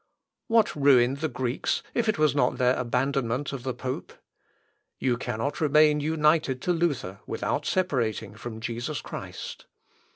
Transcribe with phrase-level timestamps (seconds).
[0.47, 4.13] What ruined the Greeks if it was not their abandonment of the pope?
[4.97, 9.67] You cannot remain united to Luther without separating from Jesus Christ.